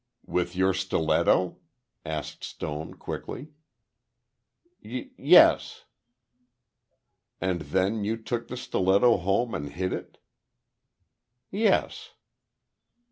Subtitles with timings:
[0.25, 1.59] "With your stiletto?"
[2.03, 3.49] asked Stone, quickly.
[4.83, 5.85] "Y—Yes."
[7.39, 10.17] "And then you took the stiletto home and hid it?"
[11.51, 12.13] "Yes."